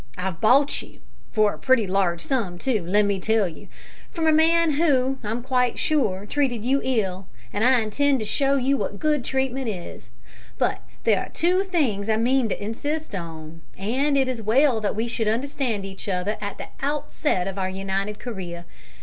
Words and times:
I've 0.17 0.41
bought 0.41 0.81
you 0.81 0.99
for 1.31 1.53
a 1.53 1.59
pretty 1.59 1.85
large 1.85 2.21
sum 2.21 2.57
too, 2.57 2.83
let 2.83 3.05
me 3.05 3.19
tell 3.19 3.47
you 3.47 3.67
from 4.09 4.25
a 4.25 4.31
man 4.31 4.71
who, 4.71 5.19
I 5.23 5.29
am 5.29 5.43
quite 5.43 5.77
sure, 5.77 6.25
treated 6.25 6.65
you 6.65 6.81
ill, 6.83 7.27
and 7.53 7.63
I 7.63 7.81
intend 7.81 8.17
to 8.17 8.25
show 8.25 8.55
you 8.55 8.77
what 8.79 8.97
good 8.97 9.23
treatment 9.23 9.69
is; 9.69 10.09
but 10.57 10.81
there 11.03 11.21
are 11.21 11.29
two 11.29 11.63
things 11.63 12.09
I 12.09 12.17
mean 12.17 12.49
to 12.49 12.59
insist 12.59 13.13
on, 13.13 13.61
and 13.77 14.17
it 14.17 14.27
is 14.27 14.41
well 14.41 14.81
that 14.81 14.95
we 14.95 15.07
should 15.07 15.27
understand 15.27 15.85
each 15.85 16.09
other 16.09 16.35
at 16.41 16.57
the 16.57 16.69
outset 16.81 17.47
of 17.47 17.59
our 17.59 17.69
united 17.69 18.17
career. 18.17 18.65